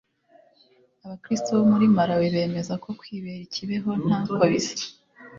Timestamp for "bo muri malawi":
1.57-2.27